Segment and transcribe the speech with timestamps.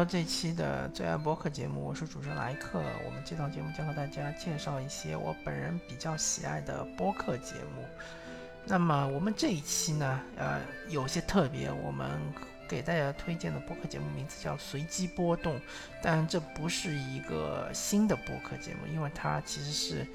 [0.00, 2.82] 到这期的最爱播客节目，我是主持人莱克。
[3.04, 7.84] 我们这档节目将和大家介绍一些我本人比较喜爱的播客节目。
[8.64, 12.18] 那么我们这一期呢，呃，有些特别，我们
[12.66, 15.56] 给大家推荐的播客节目名字叫《随机波动》，
[16.02, 20.06] 但这不是一个新的播客节目，因为它其实是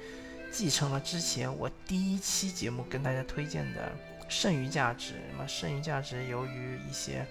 [0.50, 3.92] 继承了之前我第一期节目跟大家推荐的
[4.28, 5.12] 《剩余价值》。
[5.30, 7.24] 那么《剩余价值》由于一些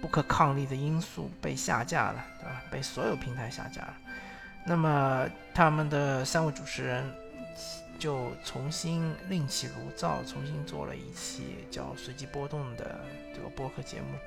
[0.00, 2.62] 不可抗力的因素被下架了，对吧？
[2.70, 3.94] 被所有平台下架了。
[4.64, 7.04] 那么他们的三位主持人
[7.98, 13.00] 就重新另起炉灶，重新做了一期叫《随机波动》的
[13.34, 14.18] 这个播客节目。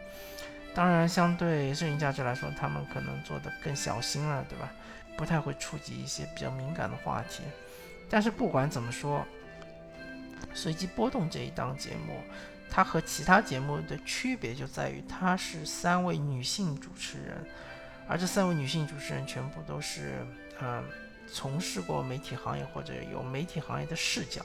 [0.75, 4.71] 当然，相对剩余价值来说，他们可能做的更小心了，对吧？
[5.17, 7.43] 不太会触及一些比较敏感的话题。
[8.09, 9.19] 但是不管怎么说，
[10.53, 12.19] 《随机波动》这一档节目。
[12.75, 17.37] 它和其他节目的区别就在于，它是三位女性主持人，
[18.07, 20.25] 而这三位女性主持人全部都是，
[20.59, 20.83] 嗯，
[21.31, 24.43] 从事过媒体行业或者有媒体行业的视角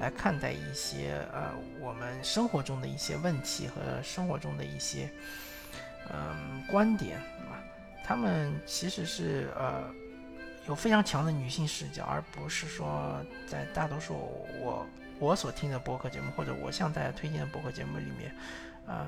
[0.00, 5.08] 来看待一些呃我们生活中的一些问题和生活中的一些，
[6.12, 7.62] 嗯，观点，对吧？
[8.02, 9.84] 他们其实是呃
[10.66, 14.14] 有非常强的女性视角，而不是说在大多数
[14.60, 14.84] 我。
[15.18, 18.32] 我所听的播客节目，或者我向大家推荐的播客节目里面，
[18.86, 19.06] 呃，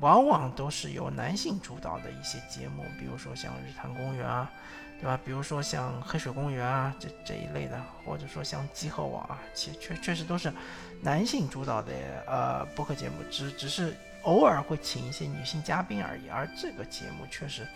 [0.00, 4.50] 往往都是由男性主导的一些节目，比如说像日坛公园啊，
[5.00, 5.18] 对吧？
[5.24, 10.52] 比如说像黑水公园啊这这一类的，或者说像集合网啊，其确确实都是
[11.02, 11.92] 男性主导的
[12.28, 16.28] 呃播客节目，只只是偶尔会请一些女性嘉宾而已。
[16.28, 17.66] 而这个节目确实，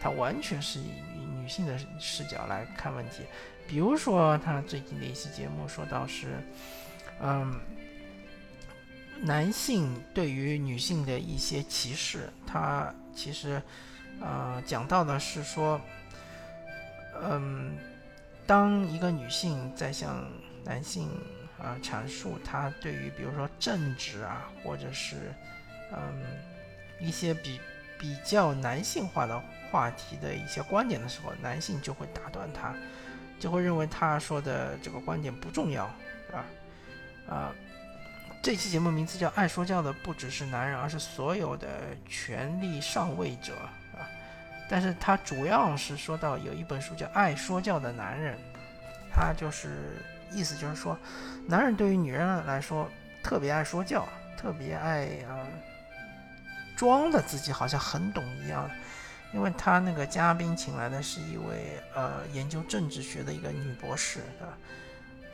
[0.00, 0.90] 它完全是以
[1.38, 3.24] 女性的视角来看问题。
[3.66, 6.38] 比如说他最近的一期节目说到是。
[7.20, 7.60] 嗯，
[9.22, 13.62] 男性对于女性的一些歧视，他其实，
[14.20, 15.80] 呃，讲到的是说，
[17.22, 17.76] 嗯，
[18.46, 20.28] 当一个女性在向
[20.64, 21.08] 男性
[21.58, 25.32] 啊阐述她对于比如说政治啊，或者是
[25.92, 26.22] 嗯
[27.00, 27.60] 一些比
[27.98, 32.74] 比较男性化的话题的一些观点的时候，男性就会打断她，
[33.38, 35.88] 就会认为她说的这个观点不重要，
[36.26, 36.44] 是吧？
[37.28, 37.52] 啊，
[38.42, 41.66] 这期节目名字叫“爱说教的不只是男人，而是所有的
[42.08, 43.54] 权力上位者”
[43.96, 44.06] 啊。
[44.68, 48.34] 但是它主要是说到有一本书叫《爱说教的男人》，
[49.12, 50.02] 他就是
[50.32, 50.98] 意思就是说，
[51.46, 52.90] 男人对于女人来说
[53.22, 55.46] 特别爱说教，特别爱啊，
[56.76, 58.68] 装的自己好像很懂一样。
[59.32, 64.56] 因为他那个嘉宾请来的是一位呃研究政治学的一个女博士，对吧？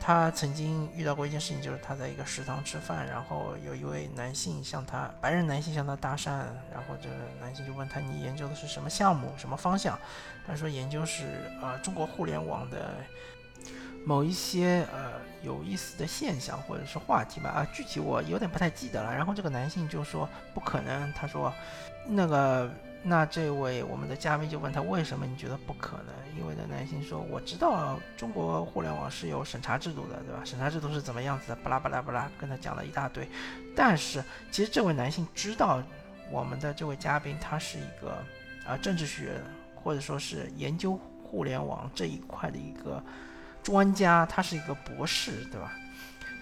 [0.03, 6.31] 他曾经遇到过一件事情，就是他在一个食堂吃饭，然后有一位男性向他，白人男性向他搭讪，
[6.73, 7.07] 然后这
[7.39, 9.97] 男性就问他：“你研究的是什么项目，什么方向？”
[10.47, 12.95] 他说：“研究是呃中国互联网的
[14.03, 15.13] 某一些呃
[15.43, 19.13] 有意思的现象或者是话题吧。”啊，具体我有点不太记得了。
[19.13, 21.53] 然后这个男性就说：“不可能。”他说
[22.09, 22.67] ：“那个。”
[23.03, 26.39] 那这位我们的嘉宾就问他为什么你觉得不可能？
[26.39, 30.41] 因为那男性说我知道中国互联网是有审查制度的，对吧？
[30.45, 31.55] 审查制度是怎么样子的？
[31.57, 33.27] 巴拉巴拉巴拉，跟他讲了一大堆。
[33.75, 35.81] 但是其实这位男性知道
[36.29, 38.17] 我们的这位嘉宾他是一个
[38.65, 39.41] 啊政治学
[39.75, 43.03] 或者说是研究互联网这一块的一个
[43.63, 45.73] 专家，他是一个博士，对吧？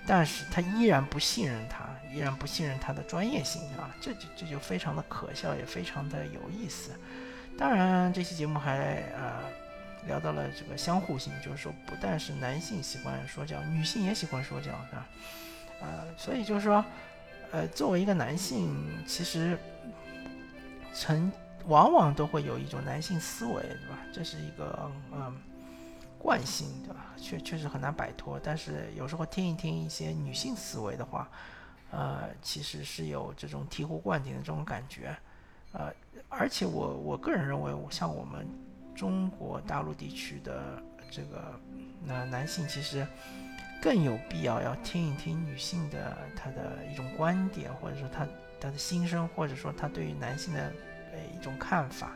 [0.08, 6.92] 但是他依然不信任他，依然不信任他的专业性啊，这就这就非常的可笑，也非常的有意思。
[7.58, 9.44] 当然，这期节目还呃
[10.08, 15.06] 聊到了这个相互性，就是说不但是男性喜欢说教，女性也喜欢说教，是吧？
[15.82, 16.84] 呃，所以就是说，
[17.52, 19.58] 呃，作为一个男性，其实
[20.94, 21.31] 曾
[21.66, 24.00] 往往都会有一种男性思维，对吧？
[24.14, 25.38] 这是一个嗯。
[26.19, 27.13] 惯性对吧？
[27.18, 28.38] 确确实很难摆脱。
[28.44, 31.30] 但是有时候听一听一些女性思维的话，
[31.91, 35.16] 呃，其实是有这种醍醐灌顶的这种感觉。
[35.71, 35.92] 呃，
[36.27, 38.45] 而且我我个人认为，像我们
[38.94, 41.60] 中国大陆地区的这个
[42.04, 43.07] 那男性，其实
[43.81, 48.27] 更有必要要听一听女性的她的一种观点，或者说她
[48.60, 50.60] 她的心声，或者说她对于男性的
[51.13, 52.12] 呃一种看法。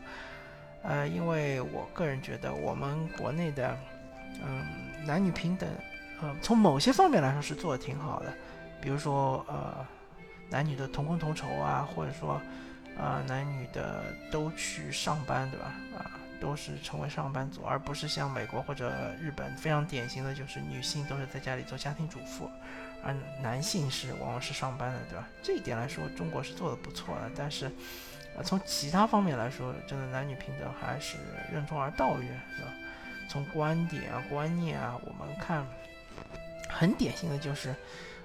[0.82, 3.74] 呃，因为我个人觉得我们国内的。
[4.42, 5.68] 嗯，男女平等，
[6.20, 8.32] 呃，从某些方面来说是做的挺好的，
[8.80, 9.86] 比如说呃，
[10.50, 12.40] 男女的同工同酬啊，或者说，
[12.96, 15.74] 呃，男女的都去上班，对吧？
[15.96, 16.10] 啊，
[16.40, 22.50] 都是成为上班族，而不是像美国或者日本非常典型的就是女性都是在家里做家庭主妇，
[23.02, 25.26] 而男性是往往是上班的，对吧？
[25.42, 27.66] 这一点来说，中国是做的不错的，但是
[28.36, 31.16] 啊，从其他方面来说，真的男女平等还是
[31.52, 32.68] 任重而道远，是吧？
[33.28, 35.66] 从观点啊、观念啊，我们看，
[36.68, 37.74] 很典型的就是，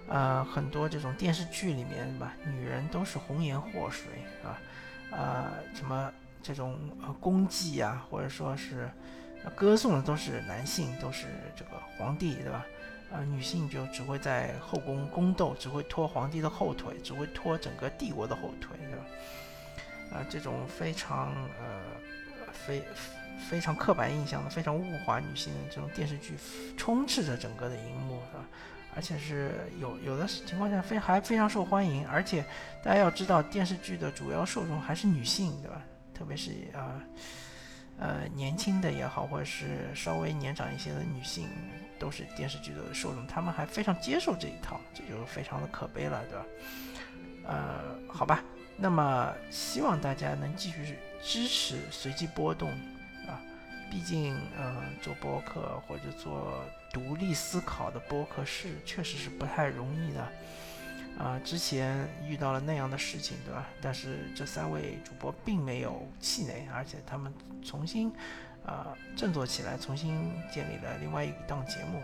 [0.08, 2.34] 呃，很多这种电视剧里面，吧？
[2.46, 4.12] 女人都是红颜祸水，
[4.44, 4.60] 啊，
[5.12, 6.12] 呃，什么
[6.42, 8.90] 这种呃功绩啊，或者说是
[9.56, 12.66] 歌颂的都是男性，都是这个皇帝，对吧？
[13.12, 19.06] 啊，女性就只会在后宫宫斗，只会拖皇帝的后腿，只会拖整个帝国的后腿，对吧？
[20.12, 21.82] 啊，这种非常呃
[22.52, 22.84] 非
[23.38, 26.36] 非常刻板印象的、非常物化女性的这种电视剧，
[26.78, 28.46] 充斥着整个的荧幕，是吧？
[28.96, 32.44] 而且是有有的情况下非还非常受欢迎，而且
[32.84, 35.82] 大家要知道，电视剧的主要受众还是女性，对吧？
[36.14, 37.00] 特别是啊
[38.00, 41.48] 呃年轻的也好，或者是稍微年长一些的女性。
[42.00, 46.46] 都是电视剧的受众，他们还非常接受这一套，这就非常的可悲了，对吧？
[47.44, 48.42] 呃，好吧，
[48.78, 52.72] 那么希望大家能继续支持随机波动，
[53.90, 60.28] 毕竟呃做播客或者做独立思考的播客是确实是不太容易的
[61.18, 61.40] 啊。
[61.44, 63.68] 之前遇到了那样的事情，对吧？
[63.82, 67.34] 但是这三位主播并没有气馁，而且他们
[67.64, 68.12] 重新。
[68.66, 72.02] 啊，振作起来，重新建立了另外一档节目，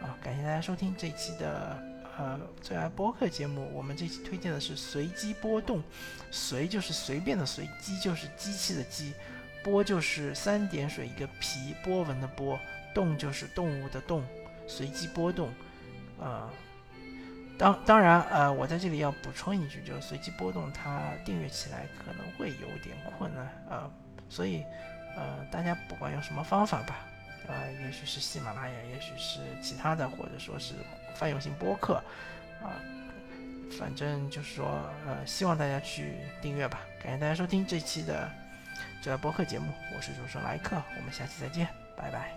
[0.00, 1.82] 啊，感谢大家收听这一期的
[2.16, 3.68] 呃最爱播客节目。
[3.74, 5.82] 我们这期推荐的是随机波动，
[6.30, 9.14] 随就是随便的随，机就是机器的机，
[9.62, 12.58] 波就是三点水一个皮波纹的波，
[12.94, 14.24] 动就是动物的动，
[14.66, 15.48] 随机波动。
[16.20, 16.50] 啊，
[17.58, 23.90] 当当然呃，我在这里要补充一句，就是随机波动它订阅起来可能会有点困难啊，
[24.28, 24.64] 所以。
[25.16, 27.04] 呃，大家不管用什么方法吧，
[27.48, 30.72] 呃，也许是喜马拉雅，也许是其他的，或者说是
[31.16, 31.94] 泛用型播客，
[32.62, 32.78] 啊，
[33.76, 36.80] 反正就是说，呃，希望大家去订阅吧。
[37.02, 38.30] 感谢大家收听这期的
[39.02, 41.66] 这播客节目，我是主持人莱克，我们下期再见，
[41.96, 42.30] 拜拜。